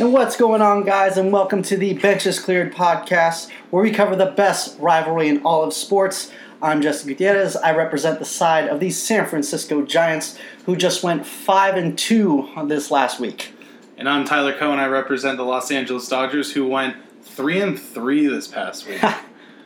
[0.00, 1.16] And what's going on, guys?
[1.18, 5.62] And welcome to the Benches Cleared podcast, where we cover the best rivalry in all
[5.62, 6.32] of sports.
[6.60, 7.54] I'm Justin Gutierrez.
[7.54, 10.36] I represent the side of the San Francisco Giants,
[10.66, 13.52] who just went five and two this last week.
[13.96, 14.80] And I'm Tyler Cohen.
[14.80, 19.00] I represent the Los Angeles Dodgers, who went three and three this past week.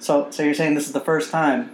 [0.01, 1.73] So, so you're saying this is the first time?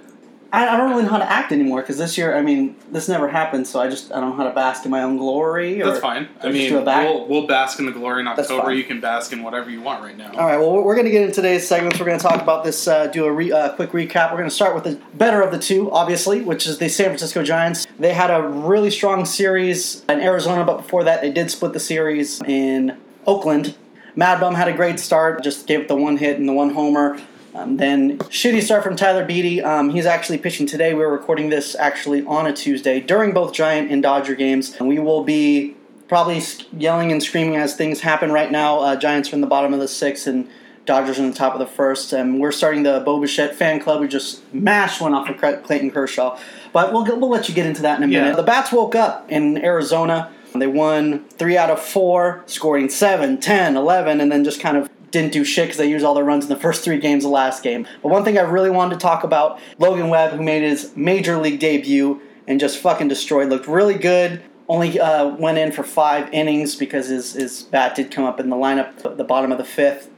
[0.55, 3.09] I, I don't really know how to act anymore because this year, I mean, this
[3.09, 3.67] never happened.
[3.67, 5.83] So I just I don't know how to bask in my own glory.
[5.83, 6.29] Or, That's fine.
[6.43, 8.69] I mean, we'll, we'll bask in the glory in That's October.
[8.69, 8.77] fine.
[8.77, 10.31] You can bask in whatever you want right now.
[10.31, 10.57] All right.
[10.57, 11.99] Well, we're going to get into today's segments.
[11.99, 12.87] We're going to talk about this.
[12.87, 14.31] Uh, do a re, uh, quick recap.
[14.31, 17.07] We're going to start with the better of the two, obviously, which is the San
[17.07, 17.89] Francisco Giants.
[17.99, 21.81] They had a really strong series in Arizona, but before that, they did split the
[21.81, 22.97] series in
[23.27, 23.75] Oakland.
[24.15, 25.43] Mad Bum had a great start.
[25.43, 27.21] Just gave it the one hit and the one homer.
[27.55, 29.63] Um, then shitty start from Tyler Beede.
[29.63, 30.93] Um, he's actually pitching today.
[30.93, 34.99] We're recording this actually on a Tuesday during both Giant and Dodger games, and we
[34.99, 35.77] will be
[36.09, 36.43] probably
[36.77, 38.81] yelling and screaming as things happen right now.
[38.81, 40.49] Uh, Giants are in the bottom of the sixth, and
[40.85, 42.13] Dodgers in the top of the first.
[42.13, 44.01] And we're starting the Bo Bichette fan club.
[44.01, 46.37] We just mashed one off of Clayton Kershaw,
[46.73, 48.23] but we'll we'll let you get into that in a Yeah.
[48.23, 48.37] minute.
[48.37, 50.31] The bats woke up in Arizona.
[50.57, 54.89] They won three out of four, scoring 7, 10, 11, and then just kind of
[55.15, 57.31] didn't do shit because they used all their runs in the first three games of
[57.31, 57.87] last game.
[58.03, 61.39] But one thing I really wanted to talk about Logan Webb, who made his major
[61.39, 64.43] league debut and just fucking destroyed, looked really good.
[64.69, 68.51] Only uh, went in for five innings because his, his bat did come up in
[68.51, 70.11] the lineup at the bottom of the fifth.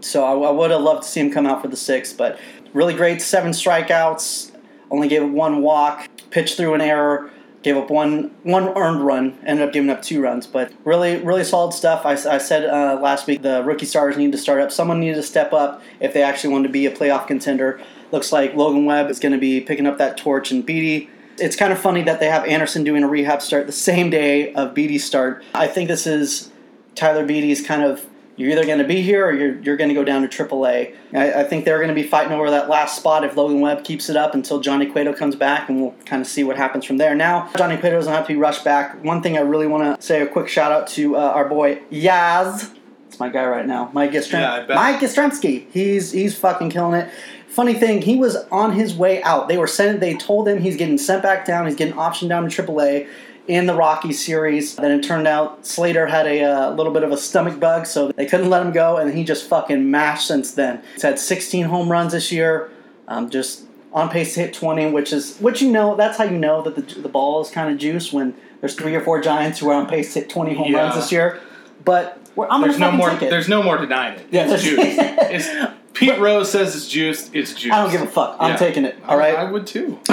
[0.00, 2.38] So I, I would have loved to see him come out for the sixth, but
[2.74, 3.22] really great.
[3.22, 4.52] Seven strikeouts,
[4.90, 7.30] only gave one walk, pitched through an error,
[7.66, 10.46] gave up one one earned run, ended up giving up two runs.
[10.46, 12.06] But really, really solid stuff.
[12.06, 14.70] I, I said uh, last week the rookie stars need to start up.
[14.70, 17.80] Someone needed to step up if they actually wanted to be a playoff contender.
[18.12, 21.08] Looks like Logan Webb is going to be picking up that torch, and Beede.
[21.38, 24.54] It's kind of funny that they have Anderson doing a rehab start the same day
[24.54, 25.44] of Beede's start.
[25.52, 26.52] I think this is
[26.94, 28.06] Tyler Beede's kind of
[28.36, 30.94] you're either going to be here or you're, you're going to go down to AAA.
[31.14, 33.82] I, I think they're going to be fighting over that last spot if Logan Webb
[33.84, 36.84] keeps it up until Johnny Cueto comes back, and we'll kind of see what happens
[36.84, 37.14] from there.
[37.14, 39.02] Now, Johnny Cueto doesn't have to be rushed back.
[39.02, 41.76] One thing I really want to say a quick shout out to uh, our boy
[41.90, 42.72] Yaz.
[43.08, 44.74] It's my guy right now, Mike Yastrzem- Yeah.
[44.74, 45.66] Mike Yastrzemski.
[45.70, 47.10] He's he's fucking killing it.
[47.48, 49.48] Funny thing, he was on his way out.
[49.48, 50.00] They were sent.
[50.00, 51.64] They told him he's getting sent back down.
[51.66, 53.08] He's getting optioned down to AAA
[53.48, 54.76] in the Rocky series.
[54.76, 58.12] Then it turned out Slater had a uh, little bit of a stomach bug, so
[58.12, 60.82] they couldn't let him go, and he just fucking mashed since then.
[60.94, 62.70] He's had 16 home runs this year,
[63.08, 66.38] um, just on pace to hit 20, which is which you know that's how you
[66.38, 69.58] know that the, the ball is kind of juice when there's three or four Giants
[69.60, 71.40] who are on pace to hit 20 home runs this year.
[71.84, 73.10] But we're, I'm There's gonna no fucking more.
[73.10, 73.30] take it.
[73.30, 74.26] There's no more denying it.
[74.30, 74.78] Yeah, it's juice.
[75.28, 75.48] It's,
[75.96, 77.34] Pete Rose says it's juiced.
[77.34, 77.72] It's juice.
[77.72, 78.36] I don't give a fuck.
[78.38, 78.56] I'm Yeah.
[78.56, 78.96] taking it.
[79.04, 79.34] I- All right.
[79.34, 79.98] I would too.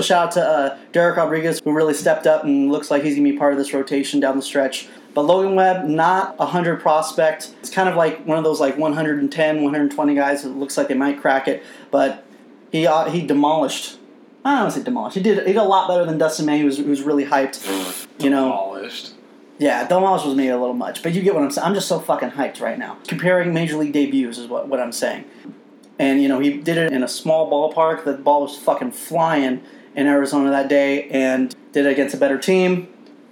[0.00, 3.24] Shout out to uh, Dereck Rodriguez, who really stepped up and looks like he's going
[3.26, 4.88] to be part of this rotation down the stretch.
[5.14, 7.54] But Logan Webb, not a 100 prospect.
[7.60, 10.94] It's kind of like one of those like 110, 120 guys that looks like they
[10.94, 11.62] might crack it.
[11.90, 12.24] But
[12.72, 13.98] he uh, he demolished.
[14.44, 15.16] I don't want to say demolished.
[15.16, 17.24] He did he did a lot better than Dustin May, who was, who was really
[17.24, 17.64] hyped.
[18.18, 19.13] You know, Demolished.
[19.64, 21.66] Yeah, demolished was maybe a little much, but you get what I'm saying.
[21.66, 22.98] I'm just so fucking hyped right now.
[23.08, 25.24] Comparing major league debuts is what, what I'm saying.
[25.98, 28.04] And you know, he did it in a small ballpark.
[28.04, 29.62] The ball was fucking flying
[29.96, 32.88] in Arizona that day, and did it against a better team.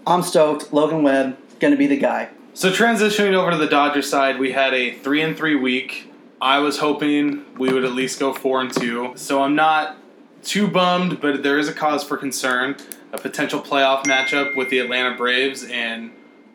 [0.06, 0.72] I'm stoked.
[0.72, 2.30] Logan Webb gonna be the guy.
[2.54, 6.10] So transitioning over to the Dodgers side, we had a three and three week.
[6.40, 9.12] I was hoping we would at least go four and two.
[9.16, 9.98] So I'm not
[10.42, 12.76] too bummed, but there is a cause for concern.
[13.12, 16.10] A potential playoff matchup with the Atlanta Braves, and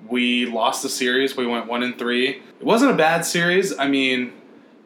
[0.09, 1.35] we lost the series.
[1.35, 2.41] We went one and three.
[2.59, 3.77] It wasn't a bad series.
[3.77, 4.33] I mean,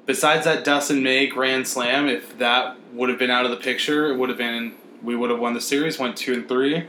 [0.05, 4.11] besides that Dustin May grand slam, if that would have been out of the picture,
[4.11, 5.99] it would have been we would have won the series.
[5.99, 6.87] Went two and three.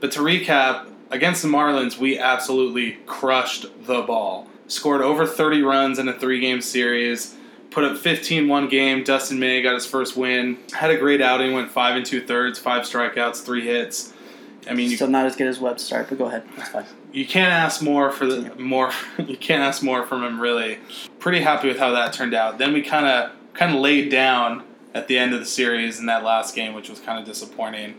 [0.00, 4.48] But to recap, against the Marlins, we absolutely crushed the ball.
[4.68, 7.36] Scored over 30 runs in a three game series.
[7.70, 9.04] Put up 15 one game.
[9.04, 10.58] Dustin May got his first win.
[10.72, 11.52] Had a great outing.
[11.52, 14.12] Went five and two thirds, five strikeouts, three hits.
[14.68, 16.42] I mean, you, Still not as good as Webb's start, but go ahead.
[16.56, 16.84] That's fine.
[17.12, 18.90] you can't ask more for the more.
[19.18, 20.40] You can't ask more from him.
[20.40, 20.78] Really,
[21.18, 22.58] pretty happy with how that turned out.
[22.58, 24.62] Then we kind of kind of laid down
[24.94, 27.94] at the end of the series in that last game, which was kind of disappointing.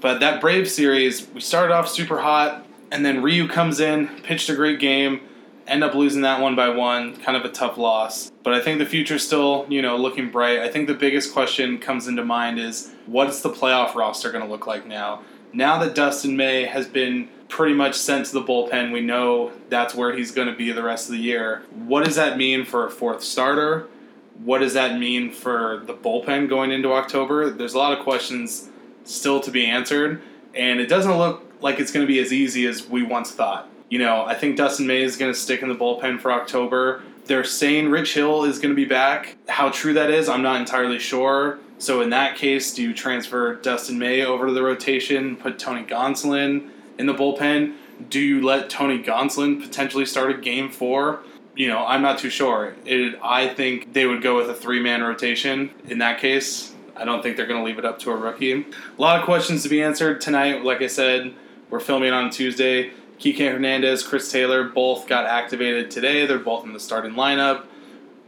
[0.00, 4.48] But that Brave series, we started off super hot, and then Ryu comes in, pitched
[4.48, 5.20] a great game,
[5.66, 8.30] end up losing that one by one, kind of a tough loss.
[8.42, 10.60] But I think the future's still, you know, looking bright.
[10.60, 14.50] I think the biggest question comes into mind is what's the playoff roster going to
[14.50, 15.22] look like now?
[15.52, 19.94] Now that Dustin May has been pretty much sent to the bullpen, we know that's
[19.94, 21.62] where he's going to be the rest of the year.
[21.74, 23.86] What does that mean for a fourth starter?
[24.42, 27.50] What does that mean for the bullpen going into October?
[27.50, 28.70] There's a lot of questions
[29.04, 30.22] still to be answered,
[30.54, 33.68] and it doesn't look like it's going to be as easy as we once thought.
[33.90, 37.02] You know, I think Dustin May is going to stick in the bullpen for October.
[37.26, 39.36] They're saying Rich Hill is going to be back.
[39.48, 41.58] How true that is, I'm not entirely sure.
[41.82, 45.82] So in that case, do you transfer Dustin May over to the rotation, put Tony
[45.82, 47.74] Gonsolin in the bullpen?
[48.08, 51.24] Do you let Tony Gonsolin potentially start a game four?
[51.56, 52.76] You know, I'm not too sure.
[52.86, 56.72] It, I think they would go with a three man rotation in that case.
[56.94, 58.52] I don't think they're going to leave it up to a rookie.
[58.62, 58.64] A
[59.02, 60.62] lot of questions to be answered tonight.
[60.62, 61.34] Like I said,
[61.68, 62.92] we're filming on Tuesday.
[63.18, 66.26] Kike Hernandez, Chris Taylor, both got activated today.
[66.26, 67.64] They're both in the starting lineup.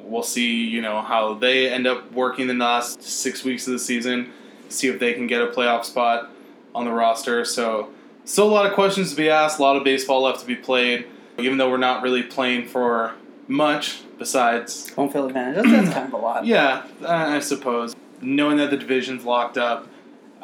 [0.04, 3.78] We'll see, you know, how they end up working the last six weeks of the
[3.78, 4.32] season.
[4.68, 6.30] See if they can get a playoff spot
[6.74, 7.44] on the roster.
[7.44, 7.90] So,
[8.24, 9.58] still a lot of questions to be asked.
[9.58, 11.06] A lot of baseball left to be played.
[11.38, 13.14] Even though we're not really playing for
[13.48, 15.56] much besides home field advantage.
[15.56, 16.46] That's, that's kind of a lot.
[16.46, 17.94] Yeah, I suppose.
[18.20, 19.88] Knowing that the division's locked up,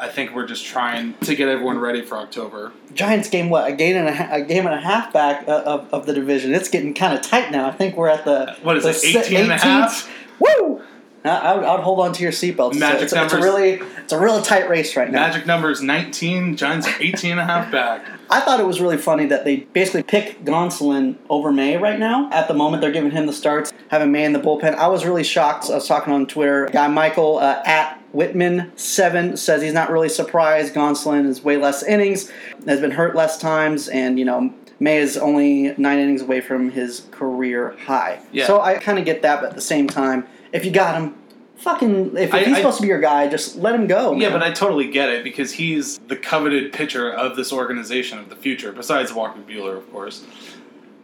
[0.01, 2.73] I think we're just trying to get everyone ready for October.
[2.95, 5.93] Giants game what a game and a, a game and a half back uh, of,
[5.93, 6.55] of the division.
[6.55, 7.69] It's getting kind of tight now.
[7.69, 10.11] I think we're at the what is the it 18 and a half?
[10.39, 10.83] Woo!
[11.23, 12.79] I would, I would hold on to your seatbelts.
[12.79, 13.35] Magic it's, numbers.
[13.35, 15.21] It's a really, it's a really tight race right now.
[15.21, 18.07] Magic numbers 19, Giants 18 and a half back.
[18.31, 22.31] I thought it was really funny that they basically pick Gonsolin over May right now.
[22.31, 24.77] At the moment, they're giving him the starts, having May in the bullpen.
[24.77, 25.69] I was really shocked.
[25.69, 26.71] I was talking on Twitter.
[26.73, 30.75] Guy Michael uh, at Whitman seven says he's not really surprised.
[30.75, 32.31] Gonsolin is way less innings,
[32.67, 36.71] has been hurt less times, and you know May is only nine innings away from
[36.71, 38.21] his career high.
[38.33, 38.47] Yeah.
[38.47, 41.15] So I kind of get that, but at the same time, if you got him,
[41.59, 44.13] fucking if, I- he's I- supposed to be your guy, just let him go.
[44.13, 44.41] Yeah, man.
[44.41, 48.37] but I totally get it because he's the coveted pitcher of this organization of the
[48.37, 50.25] future, besides Walker Buehler, of course.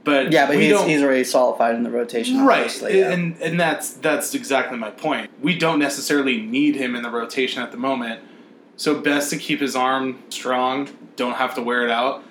[0.06, 2.47] But yeah, but he's, he's already solidified in the rotation.
[2.47, 3.11] right, yeah.
[3.11, 5.32] and and that's that's exactly my point.
[5.43, 8.23] We don't necessarily need him in the rotation at the moment,
[8.76, 10.88] so best to keep his arm strong.
[11.17, 12.23] Don't have to wear it out.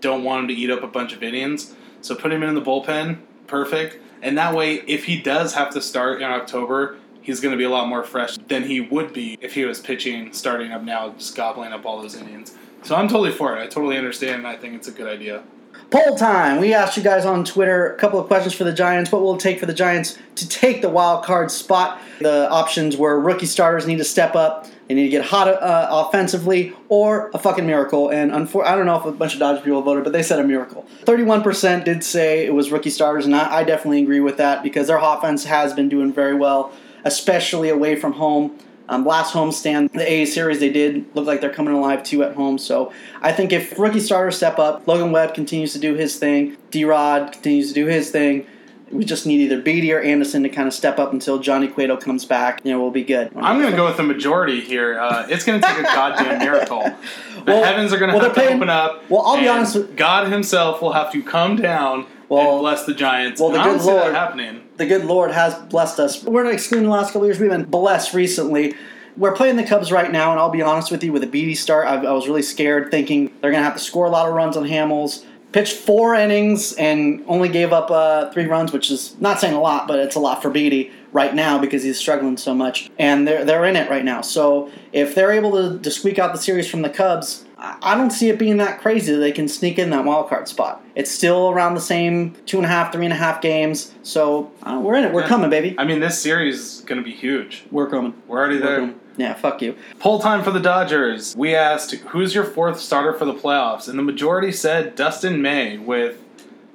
[0.00, 1.72] Don't want him to eat up a bunch of innings.
[2.00, 3.98] So put him in the bullpen, perfect.
[4.22, 7.62] And that way, if he does have to start in October, he's going to be
[7.62, 11.10] a lot more fresh than he would be if he was pitching starting up now,
[11.10, 12.56] just gobbling up all those innings.
[12.82, 13.60] So I'm totally for it.
[13.60, 15.44] I totally understand, and I think it's a good idea.
[15.90, 16.60] Poll time.
[16.60, 19.10] We asked you guys on Twitter a couple of questions for the Giants.
[19.10, 22.00] What will it take for the Giants to take the wild card spot?
[22.20, 25.88] The options were rookie starters need to step up, they need to get hot uh,
[25.90, 28.08] offensively, or a fucking miracle.
[28.08, 30.38] And unfor- I don't know if a bunch of Dodgers people voted, but they said
[30.38, 30.86] a miracle.
[31.06, 34.86] 31% did say it was rookie starters, and I, I definitely agree with that because
[34.86, 36.72] their offense has been doing very well,
[37.04, 38.56] especially away from home.
[38.90, 42.34] Um, last homestand, the A series, they did look like they're coming alive too at
[42.34, 42.58] home.
[42.58, 42.92] So
[43.22, 46.84] I think if rookie starters step up, Logan Webb continues to do his thing, D
[46.84, 48.46] Rod continues to do his thing.
[48.90, 51.96] We just need either Beede or Anderson to kind of step up until Johnny Cueto
[51.96, 52.60] comes back.
[52.64, 53.30] You know, we'll be good.
[53.36, 54.98] I'm going to go with the majority here.
[54.98, 56.82] Uh, it's going to take a goddamn miracle.
[56.82, 59.08] The Well- heavens are going to well, have to playing- open up.
[59.08, 62.84] well, I'll be honest with- God Himself will have to come down Well- and bless
[62.84, 63.40] the Giants.
[63.40, 64.60] well, the And I don't good Lord- happening.
[64.78, 66.24] the good Lord has blessed us.
[66.24, 67.38] We're not excluding the last couple years.
[67.38, 68.74] We've been blessed recently.
[69.16, 71.58] We're playing the Cubs right now, and I'll be honest with you, with a Beede
[71.58, 74.26] start, I, I was really scared, thinking they're going to have to score a lot
[74.28, 75.24] of runs on Hamels.
[75.52, 79.60] Pitched four innings and only gave up uh, three runs, which is not saying a
[79.60, 82.88] lot, but it's a lot for Beede right now because he's struggling so much.
[83.00, 84.20] And they're they're in it right now.
[84.20, 88.10] So if they're able to, to squeak out the series from the Cubs, I don't
[88.10, 90.82] see it being that crazy that they can sneak in that wild card spot.
[90.94, 93.92] It's still around the same two and a half, three and a half games.
[94.02, 95.12] So uh, we're in it.
[95.12, 95.28] We're Yeah.
[95.28, 95.74] coming, baby.
[95.76, 97.64] I mean, this series is going to be huge.
[97.70, 98.14] We're coming.
[98.26, 98.80] We're already We're there.
[98.80, 99.00] coming.
[99.18, 99.76] Yeah, fuck you.
[99.98, 101.36] Poll time for the Dodgers.
[101.36, 103.88] We asked, who's your fourth starter for the playoffs?
[103.88, 106.16] And the majority said Dustin May, with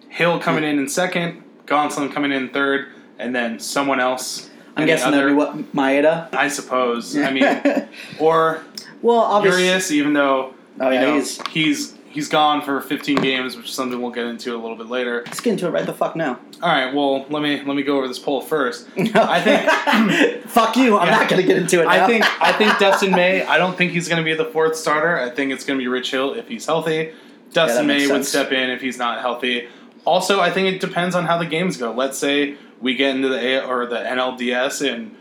[0.09, 4.51] Hill coming in in second, Gonsolin coming in third, and then someone else.
[4.77, 6.31] I'm guessing that'd be what Maeda.
[6.35, 7.17] I suppose.
[7.17, 7.87] I mean,
[8.19, 8.63] or
[9.01, 13.17] well, obviously, Urias, even though Oh, you yeah, know, he's- he's he's gone for 15
[13.17, 15.23] games, which is something we'll get into a little bit later.
[15.25, 16.39] let's get into it right the fuck now.
[16.63, 18.87] All right, well let me let me go over this poll first.
[18.97, 20.97] I think fuck you.
[20.97, 21.17] I'm Yeah.
[21.17, 21.85] not going to get into it.
[21.85, 21.91] Now.
[21.91, 23.43] I think I think Dustin May.
[23.45, 25.17] I don't think he's going to be the fourth starter.
[25.19, 27.11] I think it's going to be Rich Hill if he's healthy.
[27.51, 29.67] Dustin makes May would step in if he's not healthy.
[30.05, 31.91] Also, I think it depends on how the games go.
[31.91, 35.15] Let's say we get into the A or the NLDS and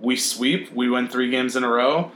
[0.00, 0.72] we sweep.
[0.72, 2.12] We win three games in a row.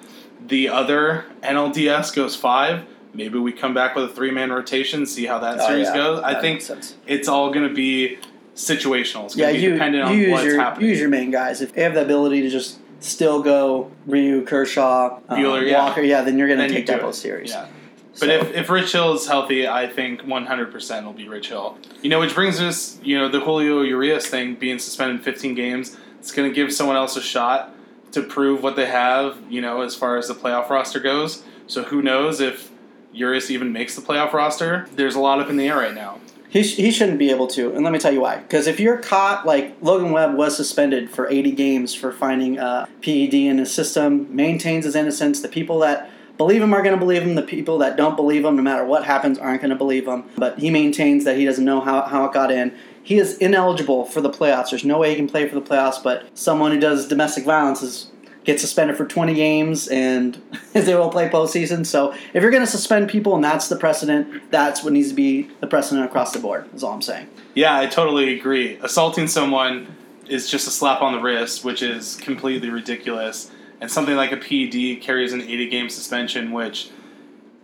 [0.46, 2.84] The other NLDS goes five.
[3.14, 5.06] Maybe we come back with a three man rotation.
[5.06, 5.94] See how that Oh, series yeah.
[5.94, 6.20] goes.
[6.22, 6.62] I think
[7.06, 8.18] it's all going to be
[8.54, 9.26] situational.
[9.26, 10.88] It's yeah, going to be you, dependent you on use what's your happening.
[10.88, 11.60] use your main guys.
[11.60, 15.84] If they have the ability to just still go Ryu, Kershaw, um, Buehler, yeah.
[15.84, 17.50] Walker, yeah, then you're going to you take that whole series.
[17.50, 17.66] Yeah.
[18.14, 21.78] So- But if, if Rich Hill is healthy, I think 100% will be Rich Hill.
[22.02, 25.96] You know, which brings us, you know, the Julio Urias thing being suspended 15 games.
[26.20, 27.71] It's going to give someone else a shot
[28.12, 31.42] to prove what they have, you know, as far as the playoff roster goes.
[31.66, 32.70] So who knows if
[33.12, 34.88] Urias even makes the playoff roster?
[34.94, 36.20] There's a lot up in the air right now.
[36.48, 38.36] He, sh- he shouldn't be able to, and let me tell you why.
[38.36, 42.86] Because if you're caught, like Logan Webb was suspended for 80 games for finding uh,
[42.86, 45.40] a PED in his system, maintains his innocence.
[45.40, 47.36] The people that believe him are going to believe him.
[47.36, 50.24] The people that don't believe him, no matter what happens, aren't going to believe him.
[50.36, 52.76] But he maintains that he doesn't know how, how it got in.
[53.02, 54.70] He is ineligible for the playoffs.
[54.70, 57.82] There's no way he can play for the playoffs, but someone who does domestic violence
[57.82, 58.12] is
[58.44, 60.40] gets suspended for 20 games and
[60.74, 61.86] able to play postseason.
[61.86, 65.14] So if you're going to suspend people and that's the precedent, that's what needs to
[65.14, 66.68] be the precedent across the board.
[66.74, 67.28] Is all I'm saying.
[67.54, 68.78] Yeah, I totally agree.
[68.82, 69.94] Assaulting someone
[70.28, 73.50] is just a slap on the wrist, which is completely ridiculous.
[73.80, 76.90] And something like a PED carries an 80 game suspension, which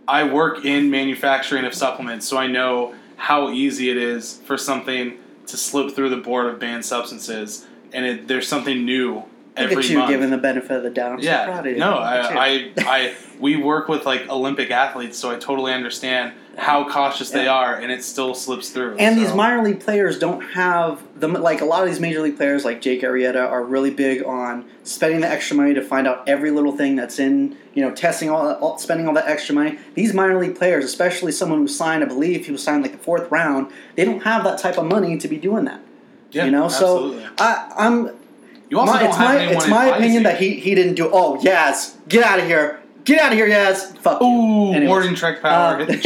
[0.06, 5.18] I work in manufacturing of supplements, so I know how easy it is for something
[5.48, 9.24] to slip through the board of banned substances, and it, there's something new
[9.56, 10.10] every Look at you month.
[10.10, 11.12] giving the benefit of the doubt.
[11.12, 11.78] I'm so yeah, proud of you.
[11.78, 12.38] no, Look at you.
[12.38, 17.30] I, I, I, we work with like Olympic athletes, so I totally understand how cautious
[17.30, 18.96] they are, and it still slips through.
[18.96, 22.36] And these minor league players don't have the like a lot of these major league
[22.36, 26.28] players like Jake Arrieta are really big on spending the extra money to find out
[26.28, 29.78] every little thing that's in you know testing all, all spending all that extra money.
[29.94, 32.98] These minor league players, especially someone who signed, I believe he was signed like the
[32.98, 35.80] fourth round, they don't have that type of money to be doing that.
[36.32, 37.22] yeah, you know, absolutely.
[37.22, 38.10] so I, I'm
[38.68, 41.08] you also my, don't it's have my it's my opinion that he he didn't do.
[41.12, 42.77] Oh yes, get out of here,
[43.14, 43.96] get out of here, Yaz.
[43.98, 44.26] Fuck you.
[44.26, 44.88] Ooh, Anyways.
[44.88, 45.96] Warden Trek power Uh, hit the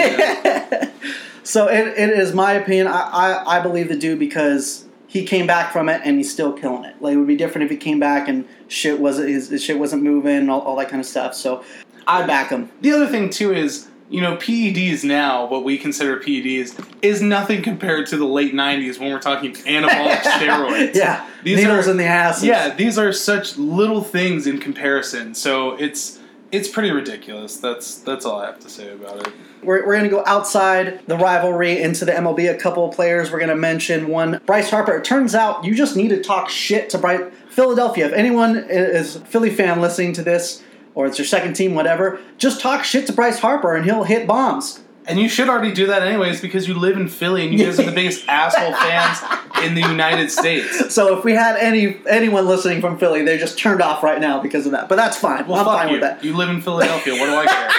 [0.90, 0.90] gym.
[1.44, 2.86] so it, it is my opinion.
[2.86, 6.52] I, I, I believe the dude because he came back from it and he's still
[6.52, 6.96] killing it.
[7.00, 9.78] Like it would be different if he came back and shit wasn't his, his shit
[9.78, 11.34] wasn't moving, all, all that kind of stuff.
[11.34, 11.62] So
[12.06, 12.70] I back him.
[12.80, 17.62] The other thing too is, you know, PEDs now, what we consider PEDs, is nothing
[17.62, 20.94] compared to the late '90s when we're talking anabolic steroids.
[20.94, 22.42] yeah, These needles are- in the ass.
[22.44, 25.34] Yeah, these are such little things in comparison.
[25.34, 26.18] So it's
[26.52, 27.56] it's pretty ridiculous.
[27.56, 29.32] That's that's all I have to say about it.
[29.62, 32.50] We're, we're going to go outside the rivalry into the MLB.
[32.50, 34.08] A couple of players we're going to mention.
[34.08, 34.96] One, Bryce Harper.
[34.96, 37.32] It turns out you just need to talk shit to Bryce.
[37.48, 38.06] Philadelphia.
[38.06, 40.62] If anyone is a Philly fan listening to this,
[40.94, 44.26] or it's your second team, whatever, just talk shit to Bryce Harper and he'll hit
[44.26, 44.82] bombs.
[45.06, 47.78] And you should already do that anyways because you live in Philly and you guys
[47.80, 49.18] are the biggest asshole fans
[49.64, 50.80] in the United States.
[50.92, 54.40] So if we had any anyone listening from Philly, they just turned off right now
[54.42, 54.88] because of that.
[54.88, 55.46] But that's fine.
[55.46, 55.92] Well, I'm fuck fine you.
[55.94, 56.22] with that.
[56.22, 57.14] You live in Philadelphia.
[57.14, 57.70] What do I care?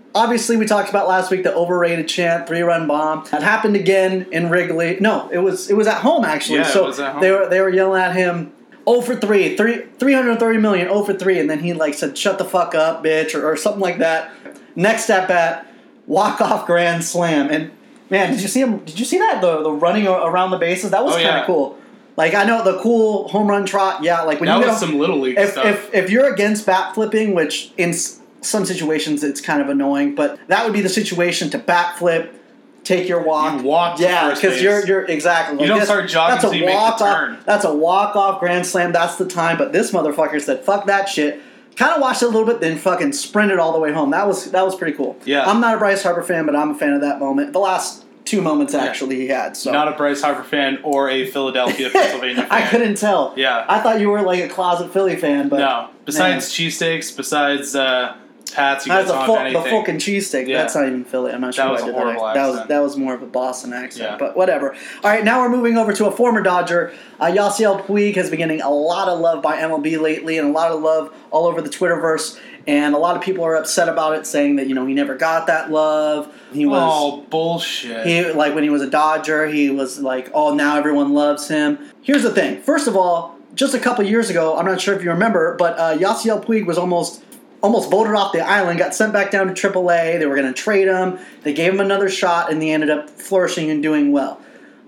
[0.16, 3.24] Obviously, we talked about last week the overrated chant, three run bomb.
[3.30, 4.98] That happened again in Wrigley.
[5.00, 6.58] No, it was it was at home actually.
[6.58, 7.20] Yeah, it was at home.
[7.22, 8.52] they were they were yelling at him.
[8.86, 12.36] 0 for 3, 3 330 million, 0 for 3, and then he like said, shut
[12.36, 14.30] the fuck up, bitch, or, or something like that.
[14.76, 15.66] Next at bat,
[16.06, 17.48] walk off grand slam.
[17.50, 17.70] And
[18.10, 18.78] man, did you see him?
[18.84, 19.40] Did you see that?
[19.40, 20.90] The, the running around the bases?
[20.90, 21.46] That was Oh, kind of yeah.
[21.46, 21.78] cool.
[22.16, 24.98] Like, I know the cool home run trot, yeah, like when That you was some
[25.00, 25.64] little league if, stuff.
[25.66, 27.92] if if you're against bat flipping, which in
[28.40, 32.40] some situations it's kind of annoying, but that would be the situation to bat flip,
[32.84, 35.60] take your walk, You walk yeah, because you're you're exactly.
[35.60, 37.34] You don't start jogging That's a till you make the walk turn.
[37.34, 37.44] off.
[37.46, 38.92] That's a walk off grand slam.
[38.92, 39.56] That's the time.
[39.58, 41.40] But this motherfucker said, "Fuck that shit."
[41.76, 44.10] Kind of watched it a little bit, then fucking sprinted all the way home.
[44.10, 45.16] That was that was pretty cool.
[45.24, 45.44] Yeah.
[45.44, 47.52] I'm not a Bryce Harper fan, but I'm a fan of that moment.
[47.52, 49.54] The last two moments actually he had.
[49.56, 52.46] So Not a Bryce Harper fan or a Philadelphia, Pennsylvania fan.
[52.50, 53.34] I couldn't tell.
[53.36, 53.66] Yeah.
[53.68, 55.90] I thought you were like a closet Philly fan, but No.
[56.06, 58.16] Besides cheesesteaks, besides uh,
[58.54, 59.58] Pats, That's guys the, don't full, have the.
[59.70, 60.46] Fulkin cheesesteak.
[60.46, 60.58] Yeah.
[60.58, 61.32] That's not even Philly.
[61.32, 62.00] I'm not sure That why was I did that.
[62.00, 64.16] horrible That was that was more of a Boston accent, Yeah.
[64.18, 64.74] but whatever.
[65.02, 66.92] All right, now we're moving over to a former Dodger.
[67.20, 70.52] Uh, Yasiel Puig has been getting a lot of love by MLB lately, and a
[70.52, 72.38] lot of love all over the Twitterverse.
[72.66, 75.14] And a lot of people are upset about it, saying that you know he never
[75.16, 76.32] got that love.
[76.52, 78.06] He was oh, bullshit.
[78.06, 81.78] he like when he was a Dodger, he was like, oh, now everyone loves him.
[82.02, 82.62] Here's the thing.
[82.62, 85.78] First of all, just a couple years ago, I'm not sure if you remember, but
[85.78, 87.22] uh, Yasiel Puig was almost
[87.64, 90.18] almost voted off the island, got sent back down to AAA.
[90.18, 91.18] They were going to trade him.
[91.44, 94.38] They gave him another shot, and he ended up flourishing and doing well.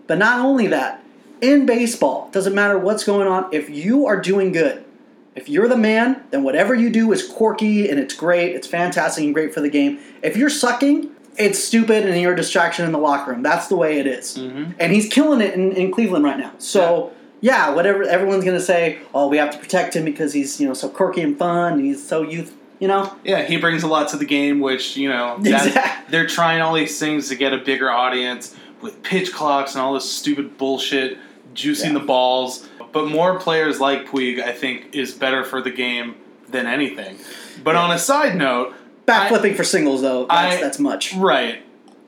[0.07, 1.03] But not only that,
[1.41, 3.49] in baseball, doesn't matter what's going on.
[3.51, 4.85] If you are doing good,
[5.35, 9.25] if you're the man, then whatever you do is quirky and it's great, it's fantastic
[9.25, 9.99] and great for the game.
[10.23, 13.43] If you're sucking, it's stupid and you're a distraction in the locker room.
[13.43, 14.39] That's the way it is.
[14.39, 14.75] Mhm.
[14.79, 16.53] And he's killing it in, in Cleveland right now.
[16.59, 17.71] So yeah.
[17.71, 20.89] whatever everyone's gonna say, oh, we have to protect him because he's you know so
[20.89, 22.56] quirky and fun and he's so youth.
[22.79, 26.11] You know, Yeah, he brings a lot to the game, which you know that- Exact-
[26.11, 29.95] they're trying all these things to get a bigger audience with pitch clocks and all
[29.95, 31.17] this stupid bullshit,
[31.55, 31.93] juicing Yeah.
[31.95, 32.69] the balls.
[32.93, 36.17] But more players like Puig, I think, is better for the game
[36.51, 37.19] than anything.
[37.65, 37.83] But Yeah.
[37.83, 38.75] on a side note,
[39.07, 41.15] backflipping for singles though, that's, I- that's much.
[41.15, 41.63] Right.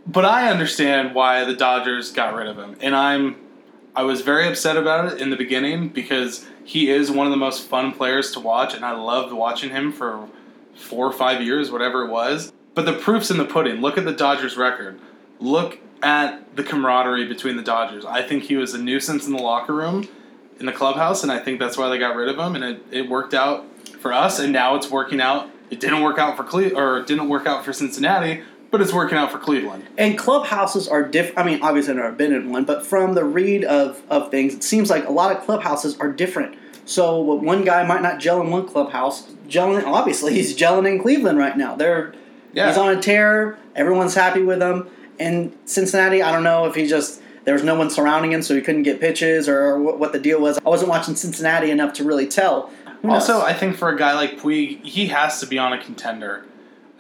[0.07, 2.77] But I understand why the Dodgers got rid of him.
[2.81, 3.37] And I'm
[3.97, 7.37] I was very upset about it in the beginning because he is one of the
[7.39, 10.29] most fun players to watch and I loved watching him for
[10.79, 12.53] 4 or 5 years whatever it was.
[12.75, 13.81] But the proof's in the pudding.
[13.81, 15.01] Look at the Dodgers record.
[15.41, 18.05] look at the camaraderie between the Dodgers.
[18.05, 20.07] I think he was a nuisance in the locker room,
[20.61, 22.55] in the clubhouse, and I think that's why they got rid of him.
[22.55, 23.67] And it, it worked out
[24.01, 25.51] for us, and now it's working out.
[25.71, 29.19] It didn't work out for Cle- or didn't work out for Cincinnati, but it's working
[29.19, 29.87] out for Cleveland.
[29.97, 31.39] And clubhouses are different.
[31.39, 34.55] I mean, obviously, I've never been in one, but from the read of, of things,
[34.55, 36.57] it seems like a lot of clubhouses are different.
[36.89, 40.99] So what one guy might not gel in one clubhouse, gelling obviously he's gelling in
[40.99, 41.77] Cleveland right now.
[41.77, 42.15] They're
[42.55, 42.69] Yeah.
[42.69, 43.59] he's on a tear.
[43.77, 44.89] Everyone's happy with him.
[45.21, 48.55] And Cincinnati, I don't know if he just there was no one surrounding him, so
[48.55, 50.59] he couldn't get pitches or what, what the deal was.
[50.65, 52.71] I wasn't watching Cincinnati enough to really tell.
[53.05, 56.45] Also, I think for a guy like Puig, he has to be on a contender.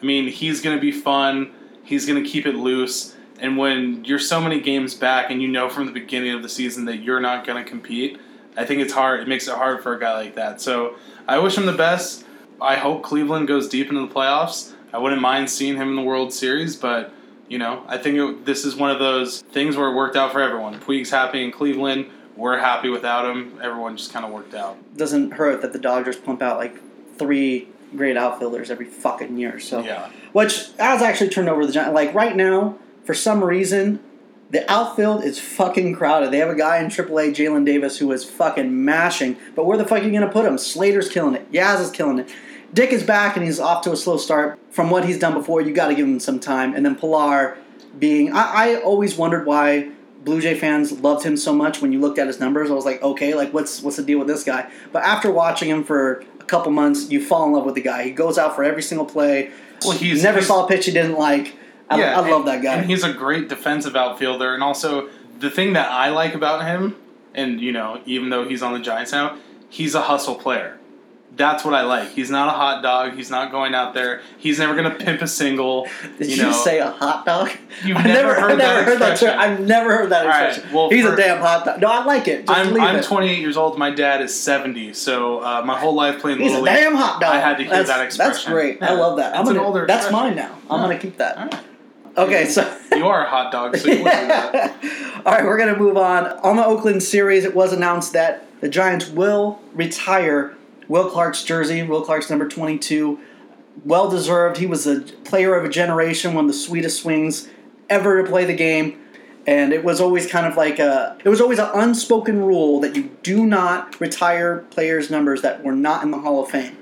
[0.00, 1.50] I mean, he's going to be fun.
[1.82, 3.16] He's going to keep it loose.
[3.40, 6.48] And when you're so many games back and you know from the beginning of the
[6.48, 8.18] season that you're not going to compete,
[8.58, 9.20] I think it's hard.
[9.20, 10.60] It makes it hard for a guy like that.
[10.60, 10.96] So
[11.26, 12.24] I wish him the best.
[12.60, 14.72] I hope Cleveland goes deep into the playoffs.
[14.92, 17.12] I wouldn't mind seeing him in the World Series, but
[17.48, 20.32] you know, I think it, this is one of those things where it worked out
[20.32, 20.78] for everyone.
[20.80, 22.06] Puig's happy in Cleveland.
[22.36, 23.58] We're happy without him.
[23.62, 24.76] Everyone just kind of worked out.
[24.96, 26.78] doesn't hurt that the Dodgers pump out like
[27.16, 29.58] three great outfielders every fucking year.
[29.60, 30.10] So Yeah.
[30.32, 31.94] which has actually turned over the Giants.
[31.94, 34.00] Like right now, for some reason,
[34.50, 36.30] the outfield is fucking crowded.
[36.30, 39.36] They have a guy in AAA, Jaylin Davis, who is fucking mashing.
[39.54, 40.56] But where the fuck are you gonna put him?
[40.58, 41.50] Slater's killing it.
[41.52, 42.30] Yaz is killing it.
[42.72, 44.58] Dick is back and he's off to a slow start.
[44.70, 46.74] From what he's done before, you got to give him some time.
[46.74, 47.56] And then Pillar
[47.98, 49.90] being, I, I always wondered why
[50.22, 51.80] Blue Jay fans loved him so much.
[51.80, 54.18] When you looked at his numbers, I was like, okay, like what's what's the deal
[54.18, 54.70] with this guy?
[54.92, 58.04] But after watching him for a couple months, you fall in love with the guy.
[58.04, 59.50] He goes out for every single play.
[59.84, 61.54] Well, he's never he's- saw a pitch he didn't like.
[61.90, 62.74] I, I love and- that guy.
[62.74, 64.54] And he's a great defensive outfielder.
[64.54, 66.96] And also, the thing that I like about him,
[67.34, 69.36] and you know, even though he's on the Giants now,
[69.68, 70.74] he's a hustle player.
[71.36, 72.08] That's what I like.
[72.08, 73.12] He's not a hot dog.
[73.14, 74.22] He's not going out there.
[74.38, 75.86] He's never going to pimp a single.
[76.18, 77.50] Did you you, know, say a hot dog?
[77.84, 79.38] You've I've never heard I've that heard that expression.
[79.38, 79.52] term.
[79.52, 80.74] I've never heard that All right, expression.
[80.74, 81.80] well, He's for- a damn hot dog.
[81.80, 82.46] No, I like it.
[82.46, 83.04] Just I'm, I'm it.
[83.04, 83.78] 28 years old.
[83.78, 84.94] My dad is 70.
[84.94, 87.34] So uh, my whole life playing He's a Little League, damn hot dog.
[87.34, 88.32] I had to hear that's, that expression.
[88.32, 88.82] That's great.
[88.82, 89.34] I love that.
[89.36, 90.34] I'm an gonna, older that's expression.
[90.34, 90.58] mine now.
[90.70, 90.86] I'm Yeah.
[90.88, 91.62] gonna keep that.
[92.18, 95.22] Okay, so You are a hot dog, so you that.
[95.26, 96.26] All right, we're going to move on.
[96.40, 100.56] On the Oakland series, it was announced that the Giants will retire
[100.88, 101.82] Will Clark's jersey.
[101.84, 103.20] Will Clark's number 22.
[103.84, 104.56] Well deserved.
[104.56, 107.48] He was a player of a generation, one of the sweetest swings
[107.88, 108.98] ever to play the game.
[109.46, 112.96] And it was always kind of like a, it was always an unspoken rule that
[112.96, 116.76] you do not retire players' numbers that were not in the Hall of Fame.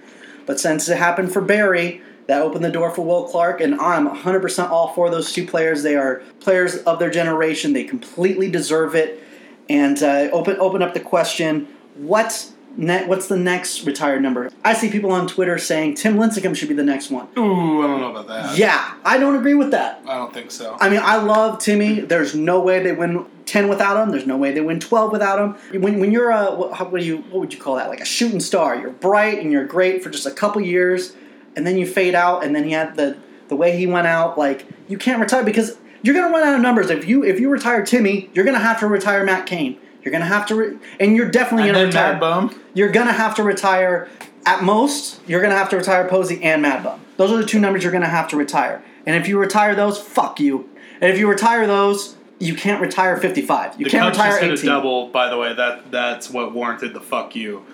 [0.47, 4.09] But since it happened for Barry, that opened the door for Will Clark, and I'm
[4.09, 5.83] 100% all for those two players.
[5.83, 7.73] They are players of their generation.
[7.73, 9.23] They completely deserve it.
[9.69, 14.51] And uh, open open up the question: What ne- what's the next retired number?
[14.65, 17.29] I see people on Twitter saying Tim Lincecum should be the next one.
[17.37, 18.57] Ooh, I don't know about that.
[18.57, 20.03] Yeah, I don't agree with that.
[20.07, 20.77] I don't think so.
[20.81, 22.01] I mean, I love Timmy.
[22.01, 24.11] There's no way they win ten without him.
[24.11, 25.83] There's no way they win twelve without him.
[25.83, 27.89] When, when you're a what, how, what do you what would you call that?
[27.89, 28.77] Like a shooting star.
[28.77, 31.15] You're bright and you're great for just a couple years,
[31.57, 32.45] and then you fade out.
[32.45, 33.17] And then he had the
[33.49, 34.39] the way he went out.
[34.39, 36.91] Like you can't retire because you're gonna run out of numbers.
[36.91, 39.79] If you if you retire Timmy, you're gonna have to retire Matt Cain.
[40.03, 42.13] You're gonna have to, re- and you're definitely gonna then retire.
[42.13, 42.61] Mad Bum.
[42.75, 44.09] You're gonna have to retire.
[44.45, 47.01] At most, you're gonna have to retire Posey and Mad Bum.
[47.17, 48.85] Those are the two numbers you're gonna have to retire.
[49.05, 50.69] And if you retire those, fuck you.
[51.01, 53.81] And if you retire those, you can't retire 55.
[53.81, 54.71] You The can't Cubs retire just hit 18.
[54.71, 55.55] a double, by the way.
[55.55, 57.65] That that's what warranted the fuck you.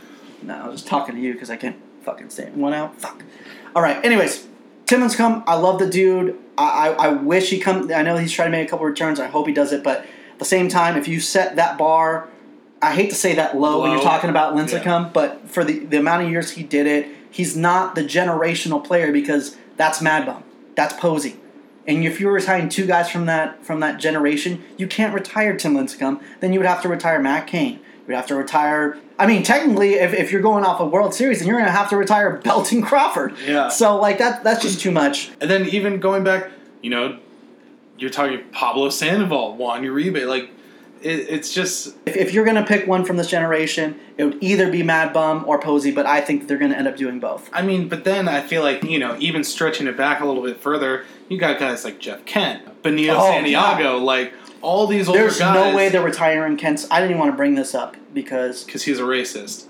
[0.42, 2.54] No, I was just talking to you because I can't fucking say it.
[2.54, 2.98] One out.
[2.98, 3.22] Fuck.
[3.74, 4.02] All right.
[4.04, 4.46] Anyways,
[4.86, 5.44] Timmons come.
[5.46, 6.38] I love the dude.
[6.58, 7.90] I, I, I wish he come.
[7.92, 9.18] I know he's trying to make a couple returns.
[9.20, 9.82] I hope he does it.
[9.82, 12.28] But at the same time, if you set that bar,
[12.82, 15.98] I hate to say that low, when you're talking about Lincecum, but for the, the
[15.98, 20.42] amount of years he did it, he's not the generational player because that's Mad Bum.
[20.74, 21.36] That's Posey.
[21.86, 25.74] And if you're retiring two guys from that from that generation, you can't retire Tim
[25.74, 26.20] Lincecum.
[26.40, 27.80] Then you would have to retire Matt Cain.
[28.12, 28.98] Would have to retire.
[29.18, 31.72] I mean, technically, if, if you're going off a World Series, then you're going to
[31.72, 33.34] have to retire Belt and Crawford.
[33.46, 33.68] Yeah.
[33.68, 35.30] So like that that's just too much.
[35.40, 36.50] And then even going back,
[36.82, 37.18] you know,
[37.96, 40.50] you're talking Pablo Sandoval, Juan Uribe, like
[41.00, 44.36] it, it's just If, if you're going to pick one from this generation, it would
[44.42, 45.90] either be Mad Bum or Posey.
[45.90, 47.48] But I think they're going to end up doing both.
[47.50, 50.42] I mean, but then I feel like, you know, even stretching it back a little
[50.42, 55.20] bit further, you got guys like Jeff Kent, Benito Oh, Santiago, like all these older
[55.20, 55.54] There's guys.
[55.54, 56.86] no way they're retiring Kent's.
[56.90, 59.66] I didn't even want to bring this up because because he's a racist.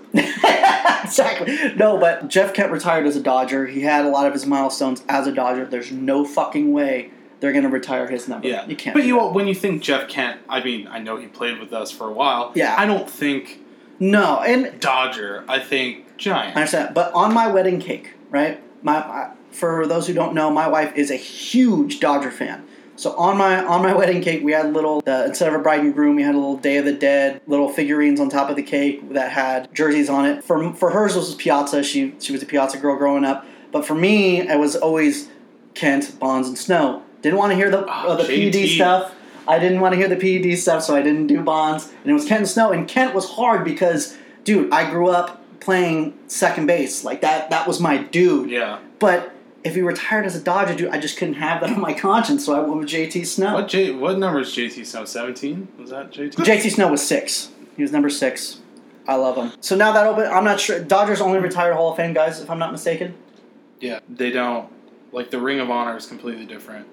[1.05, 1.99] exactly no.
[1.99, 3.67] But Jeff Kent retired as a Dodger.
[3.67, 5.65] He had a lot of his milestones as a Dodger.
[5.65, 8.47] There's no fucking way they're going to retire his number.
[8.47, 8.95] Yeah, you can't.
[8.95, 9.33] But you that.
[9.33, 12.13] when you think Jeff Kent, I mean, I know he played with us for a
[12.13, 12.53] while.
[12.55, 12.77] Yeah.
[12.79, 13.59] I don't think
[13.99, 15.45] no, and Dodger.
[15.49, 16.57] I think Giant.
[16.57, 16.95] I understand.
[16.95, 18.61] But on my wedding cake, right?
[18.85, 22.67] My, my for those who don't know, my wife is a huge Dodger fan.
[22.97, 25.81] So on my on my wedding cake, we had little uh, instead of a bride
[25.81, 28.57] and groom, we had a little Day of the Dead little figurines on top of
[28.57, 30.45] the cake that had jerseys on it.
[30.45, 31.83] For for hers was Piazza.
[31.83, 33.47] She she was a Piazza girl growing up.
[33.71, 35.29] But for me, it was always
[35.75, 37.03] Kent, Bonds, and Snow.
[37.23, 38.53] Didn't want to hear the Oh, uh, the JT.
[38.53, 39.15] PED stuff.
[39.49, 41.91] I didn't want to hear the PED stuff, so I didn't do Bonds.
[42.03, 42.71] And it was Kent and Snow.
[42.71, 47.03] And Kent was hard because, dude, I grew up playing second base.
[47.05, 48.51] Like that that was my dude.
[48.51, 48.79] Yeah.
[48.99, 49.33] But
[49.65, 52.45] if he retired as a Dodger, dude, I just couldn't have that on my conscience,
[52.45, 53.55] so I went with JT Snow.
[53.55, 53.93] What J?
[53.93, 55.05] What number is JT Snow?
[55.05, 55.69] Seventeen?
[55.79, 56.33] Was that JT?
[56.35, 57.51] JT Snow was six.
[57.77, 58.61] He was number six.
[59.07, 59.53] I love him.
[59.61, 60.79] So now that open, I'm not sure.
[60.83, 63.15] Dodgers only retired Hall of Fame guys, if I'm not mistaken.
[63.81, 63.99] Yeah.
[64.09, 64.71] They don't.
[65.11, 66.87] Like the Ring of Honor is completely different.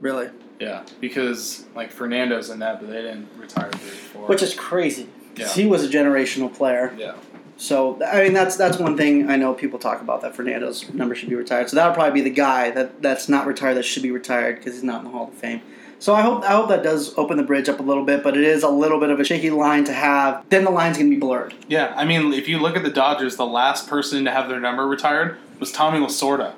[0.00, 0.30] Really?
[0.58, 4.26] Yeah, because like Fernando's in that, but they didn't retire before.
[4.28, 5.08] Which is crazy.
[5.36, 5.48] Yeah.
[5.48, 6.94] He was a generational player.
[6.98, 7.14] yeah.
[7.62, 11.14] So I mean, that's that's one thing I know people talk about that Fernando's number
[11.14, 11.70] should be retired.
[11.70, 14.74] So that'll probably be the guy that that's not retired that should be retired because
[14.74, 15.60] he's not in the Hall of Fame.
[16.00, 18.36] So I hope I hope that does open the bridge up a little bit, but
[18.36, 20.44] it is a little bit of a shaky line to have.
[20.48, 21.54] Then the line's gonna be blurred.
[21.68, 24.58] Yeah, I mean, if you look at the Dodgers, the last person to have their
[24.58, 26.54] number retired was Tommy Lasorda.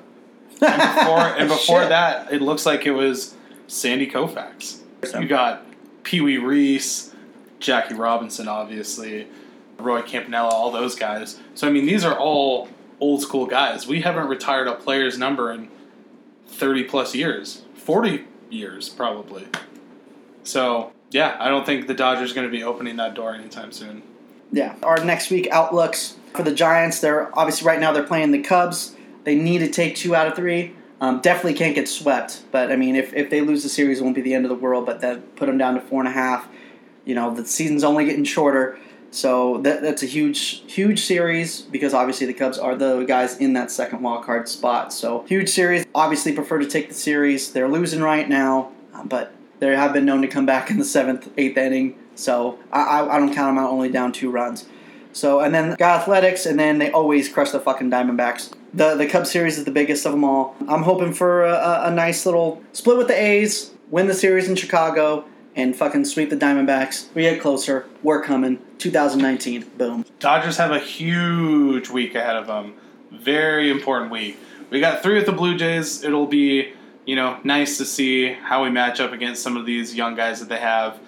[0.59, 3.35] And before, and before that, it looks like it was
[3.67, 4.79] Sandy Koufax.
[5.21, 5.63] You got
[6.01, 7.13] Pee Wee Reese,
[7.59, 9.27] Jackie Robinson, obviously,
[9.77, 11.39] Roy Campanella, all those guys.
[11.53, 13.87] So, I mean, these are all old school guys.
[13.87, 15.69] We haven't retired a player's number in
[16.47, 19.47] 30 plus years, 40 years, probably.
[20.43, 23.71] So, yeah, I don't think the Dodgers are going to be opening that door anytime
[23.71, 24.03] soon.
[24.51, 24.75] Yeah.
[24.83, 26.99] Our next week outlooks for the Giants.
[26.99, 28.95] They're obviously right now they're playing the Cubs.
[29.23, 30.75] They need to take two out of three.
[31.01, 32.43] Um, definitely can't get swept.
[32.51, 34.49] But I mean, if, if they lose the series, it won't be the end of
[34.49, 34.85] the world.
[34.85, 36.47] But that put them down to four and a half.
[37.05, 38.79] You know, the season's only getting shorter.
[39.15, 43.53] So that, that's a huge, huge series because obviously the Cubs are the guys in
[43.53, 44.91] that second wild card spot.
[44.91, 45.85] So huge series.
[45.95, 47.53] Obviously, prefer to take the series.
[47.53, 48.73] They're losing right now,
[49.05, 51.97] but they have been known to come back in the seventh, eighth inning.
[52.15, 54.65] So I, I, don't count them out only down two runs.
[55.13, 58.51] So and then got Athletics, and then they always crush the fucking Diamondbacks.
[58.73, 60.57] The the Cubs series is the biggest of them all.
[60.67, 64.57] I'm hoping for a, a nice little split with the A's, win the series in
[64.57, 65.23] Chicago,
[65.55, 67.07] and fucking sweep the Diamondbacks.
[67.13, 67.87] We get closer.
[68.03, 68.59] We're coming.
[68.77, 69.71] 2019.
[69.77, 70.05] Boom.
[70.19, 72.73] Dodgers have a huge week ahead of them.
[73.11, 74.37] Very important week.
[74.69, 76.03] We got three with the Blue Jays.
[76.03, 76.73] It'll be,
[77.05, 80.39] you know, nice to see how we match up against some of these young guys
[80.39, 80.99] that they have.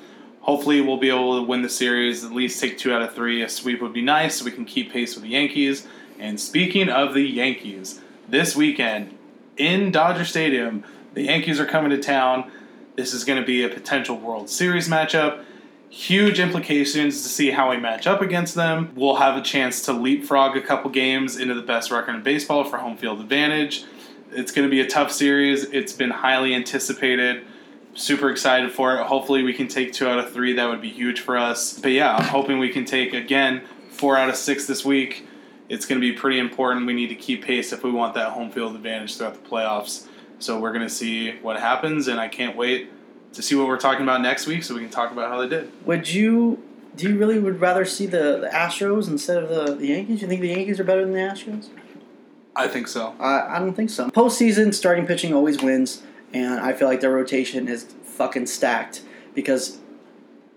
[0.42, 3.42] Hopefully, we'll be able to win the series, at least take two out of three.
[3.42, 5.86] A sweep would be nice so we can keep pace with the Yankees.
[6.20, 9.18] And speaking of the Yankees, this weekend
[9.58, 12.50] in Dodger Stadium, the Yankees are coming to town.
[12.98, 15.46] This is going to be a potential World Series matchup
[15.90, 18.92] huge implications to see how we match up against them.
[18.96, 22.64] We'll have a chance to leapfrog a couple games into the best record in baseball
[22.64, 23.86] for home field advantage.
[24.32, 25.64] It's going to be a tough series.
[25.66, 27.46] It's been highly anticipated.
[27.94, 29.06] Super excited for it.
[29.06, 30.54] Hopefully, we can take two out of three.
[30.54, 31.80] That would be huge for us.
[31.80, 35.26] But yeah, I'm hoping we can take again four out of six this week.
[35.70, 36.86] It's going to be pretty important.
[36.86, 40.08] We need to keep pace if we want that home field advantage throughout the playoffs.
[40.40, 42.92] So we're going to see what happens, and I can't wait
[43.34, 45.50] to see what we're talking about next week so we can talk about how they
[45.50, 45.72] did.
[45.86, 46.64] Would you?
[46.96, 50.22] Do you really would rather see the, the Astros instead of the, the Yankees?
[50.22, 51.70] You think the Yankees are better than the Astros?
[52.56, 53.16] I think so.
[53.20, 54.10] I, I don't think so.
[54.10, 56.02] Postseason starting pitching always wins,
[56.34, 59.04] and I feel like their rotation is fucking stacked
[59.36, 59.78] because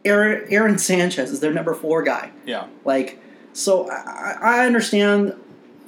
[0.04, 2.30] Aaron, Aaron Sanchez is their number four guy.
[2.46, 2.68] Yeah.
[2.86, 3.18] Like,
[3.52, 5.34] so I, I understand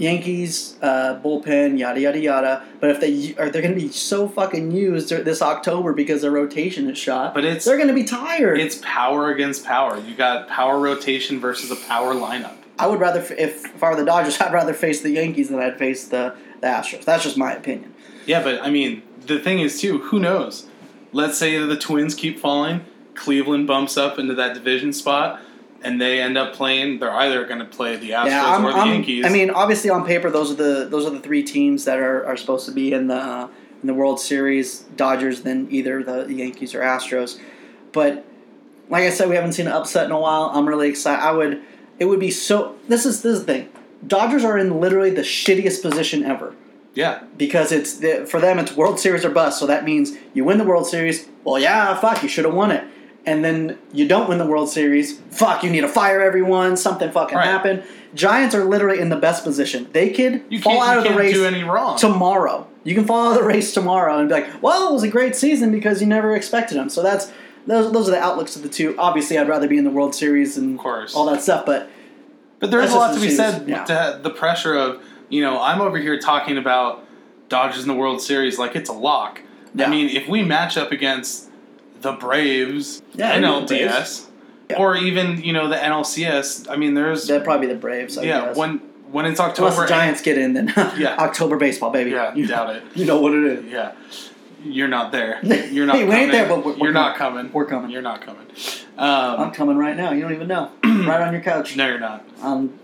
[0.03, 4.29] Yankees uh, bullpen yada yada yada, but if they are they're going to be so
[4.29, 8.05] fucking used this October because their rotation is shot, But it's they're going to be
[8.05, 8.59] tired.
[8.59, 9.99] it's power against power.
[9.99, 12.57] You got power rotation versus a power lineup.
[12.79, 15.61] I would rather, if, if I were the Dodgers, I'd rather face the Yankees than
[15.61, 17.05] I'd face the, the Astros.
[17.05, 17.95] That's just my opinion.
[18.27, 20.67] Yeah, but I mean, the thing is too, who knows?
[21.13, 22.85] Let's say the Twins keep falling,
[23.15, 25.41] Cleveland bumps up into that division spot,
[25.85, 26.99] and they end up playing.
[27.01, 29.25] They're either going to play the Astros yeah, I'm, or the I'm- Yankees.
[29.27, 32.25] I mean, obviously on paper, those are the those are the three teams that are,
[32.27, 33.49] are supposed to be in the uh,
[33.83, 34.81] in the World Series.
[34.97, 37.39] Dodgers, then either the Yankees or Astros.
[37.93, 38.25] But
[38.89, 40.51] like I said, we haven't seen an upset in a while.
[40.55, 41.23] I'm really excited.
[41.23, 41.61] I would.
[41.99, 42.77] It would be so.
[42.89, 43.69] This is this is the thing.
[44.07, 46.55] Dodgers are in literally the shittiest position ever.
[46.95, 49.61] yeah, because it's the, for them it's World Series or bust.
[49.61, 51.29] So that means you win the World Series.
[51.45, 52.85] Well, yeah, fuck, you should have won it.
[53.25, 55.19] And then you don't win the World Series.
[55.31, 56.77] Fuck, you need to fire everyone.
[56.77, 57.47] Something fucking Right.
[57.47, 57.85] happened.
[58.15, 59.87] Giants are literally in the best position.
[59.93, 61.97] They could you fall out of the race do any wrong.
[61.99, 62.67] tomorrow.
[62.85, 65.09] You can fall out of the race tomorrow and be like, "Well, it was a
[65.09, 67.31] great season because you never expected them." So that's
[67.67, 67.93] those.
[67.93, 68.95] Those are the outlooks of the two.
[68.99, 70.79] Obviously, I'd rather be in the World Series and
[71.15, 71.65] all that stuff.
[71.65, 71.89] But
[72.59, 73.85] But there's a lot to be said yeah.
[73.85, 77.05] to the pressure of, you know, I'm over here talking about
[77.49, 79.41] Dodgers in the World Series like it's a lock.
[79.75, 79.87] Yeah.
[79.87, 81.49] I mean, if we match up against
[82.03, 84.27] the Braves, Yeah, NLDS, Braves.
[84.71, 84.79] Yeah.
[84.79, 88.19] or even you know the NLCS, I mean, there's That'd probably be the Braves.
[88.19, 88.57] I yeah guess.
[88.57, 88.79] when
[89.11, 91.17] when it's Unless October, the Giants get in, then Yeah.
[91.19, 92.11] October baseball, baby.
[92.13, 92.83] Yeah, you doubt it.
[92.95, 93.65] You know what it is.
[93.67, 93.93] Yeah,
[94.65, 95.41] you're not there.
[95.71, 95.97] You're not.
[95.97, 96.23] Hey, we coming.
[96.23, 97.53] ain't there, but we're- we're you're not coming.
[97.53, 97.91] We're coming.
[97.91, 98.47] You're not coming.
[98.99, 100.13] I'm Um, coming right now.
[100.13, 100.71] You don't even know.
[100.85, 101.77] right on your couch.
[101.77, 102.25] no, you're not.
[102.43, 102.79] Um,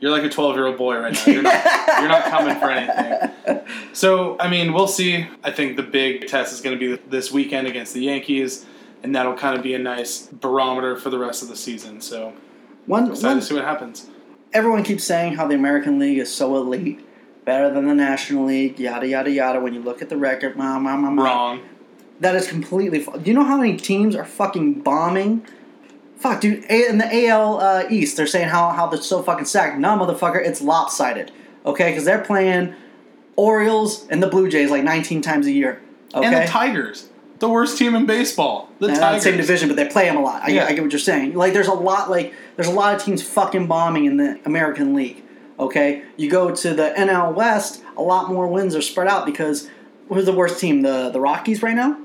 [0.00, 1.32] You're like a 12 year old boy right now.
[1.32, 1.64] You're not.
[2.00, 3.60] you're not coming for anything.
[3.92, 5.26] So I mean, we'll see.
[5.44, 8.64] I think the big test is going to be this weekend against the Yankees,
[9.02, 12.00] and that'll kind of be a nice barometer for the rest of the season.
[12.00, 12.32] So
[12.86, 14.08] One, excited one, to see what happens.
[14.52, 17.00] everyone keeps saying how the American League is so elite,
[17.44, 19.60] better than the National League, yada yada yada.
[19.60, 21.24] When you look at the record, ma, ma, ma, ma.
[21.24, 21.60] Wrong.
[22.20, 23.00] That is completely.
[23.02, 25.44] Do you know how many teams are fucking bombing?
[26.20, 26.64] Fuck, dude.
[26.70, 29.78] A- in the AL uh, East, they're saying how how they're so fucking stacked.
[29.78, 31.32] Nah, motherfucker, it's lopsided.
[31.66, 32.74] Okay, because they're playing
[33.36, 35.80] Orioles and the Blue Jays like 19 times a year.
[36.14, 38.68] Okay, And the Tigers, the worst team in baseball.
[38.78, 39.22] The They're not the Tigers.
[39.24, 40.42] same division, but they play them a lot.
[40.42, 40.66] I, Yeah.
[40.66, 41.34] I get what you're saying.
[41.34, 42.10] Like, there's a lot.
[42.10, 45.22] Like, there's a lot of teams fucking bombing in the American League.
[45.58, 49.68] Okay, you go to the NL West, a lot more wins are spread out because
[50.08, 50.80] who's the worst team?
[50.82, 51.98] The the Rockies right now.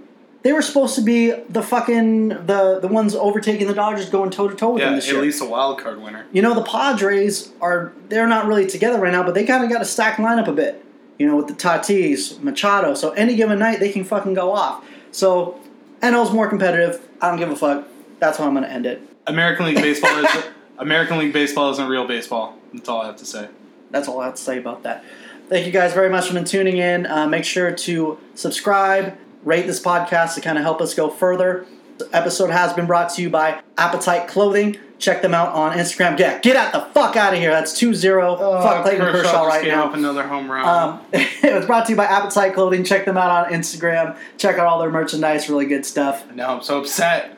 [0.46, 4.48] They were supposed to be the fucking the the ones overtaking the Dodgers, going toe
[4.48, 5.18] to toe with Yeah, them at this year.
[5.18, 6.28] At least a wild card winner.
[6.32, 9.72] You know, the Padres are they're not really together right now, but they kind of
[9.72, 10.86] got a stacked lineup a bit.
[11.18, 12.94] You know, with the Tatis, Machado.
[12.94, 14.86] So any given night they can fucking go off.
[15.12, 15.60] So
[16.04, 17.04] NL's more competitive.
[17.20, 17.88] I don't give a fuck.
[18.20, 19.02] That's how I'm gonna end it.
[19.26, 20.44] American League baseball is
[20.78, 22.56] American League baseball isn't real baseball.
[22.72, 23.50] That's all I have to say.
[23.90, 25.04] That's all I have to say about that.
[25.50, 27.08] Thank you guys very much for tuning in.
[27.08, 31.66] Uh, make sure to subscribe, rate this podcast to kind of help us go further.
[31.98, 34.78] The episode has been brought to you by Appetite Clothing.
[34.98, 36.18] Check them out on Instagram.
[36.18, 37.52] Get get out the fuck out of here.
[37.52, 38.38] That's 2-0.
[38.64, 39.86] fuck Clayton Kershaw, just right now.
[39.86, 40.68] up another home run.
[40.68, 42.84] Um, it was brought to you by Appetite Clothing.
[42.84, 44.18] Check them out on Instagram.
[44.38, 45.48] Check out all their merchandise.
[45.48, 46.30] Really good stuff.
[46.34, 47.38] No, I'm so upset.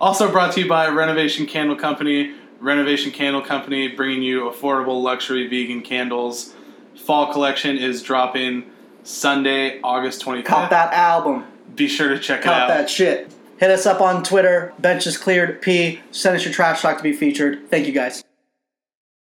[0.00, 2.34] Also brought to you by Renovation Candle Company.
[2.60, 6.54] Renovation Candle Company bringing you affordable luxury vegan candles.
[6.96, 8.70] Fall collection is dropping
[9.02, 10.44] Sunday, August 25th.
[10.44, 11.44] Cop that album.
[11.74, 12.68] Be sure to check it Cop out.
[12.68, 13.32] that shit.
[13.58, 14.72] Hit us up on Twitter.
[14.78, 15.60] Benches cleared.
[15.60, 16.00] P.
[16.10, 17.68] Send us your trash talk to be featured.
[17.70, 18.24] Thank you guys.